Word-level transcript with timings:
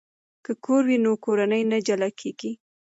که 0.45 0.51
کور 0.65 0.81
وي 0.89 0.97
نو 1.03 1.11
کورنۍ 1.25 1.61
نه 1.71 1.77
جلا 1.87 2.09
کیږي. 2.19 2.51